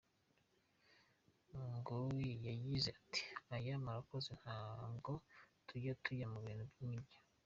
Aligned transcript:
Ngo 1.75 1.97
yagize 2.47 2.89
ati 2.99 3.23
“Oya 3.53 3.75
murakoze, 3.83 4.31
ntabwo 4.41 5.11
tujya 5.67 5.93
tujya 6.03 6.25
mu 6.33 6.39
bintu 6.45 6.65
nk’ibyo. 6.73 7.17